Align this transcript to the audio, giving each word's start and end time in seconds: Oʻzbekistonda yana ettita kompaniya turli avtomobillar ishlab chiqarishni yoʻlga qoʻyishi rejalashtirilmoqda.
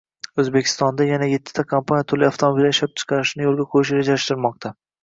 Oʻzbekistonda 0.43 1.07
yana 1.09 1.27
ettita 1.39 1.65
kompaniya 1.75 2.09
turli 2.13 2.29
avtomobillar 2.31 2.75
ishlab 2.77 2.99
chiqarishni 3.03 3.49
yoʻlga 3.51 3.71
qoʻyishi 3.77 4.03
rejalashtirilmoqda. 4.03 4.79